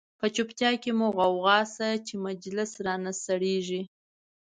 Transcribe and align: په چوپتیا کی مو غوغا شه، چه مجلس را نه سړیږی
په 0.19 0.25
چوپتیا 0.35 0.71
کی 0.83 0.91
مو 0.97 1.07
غوغا 1.15 1.59
شه، 1.73 1.89
چه 2.05 2.13
مجلس 2.25 2.71
را 2.85 2.95
نه 3.03 3.11
سړیږی 3.25 3.81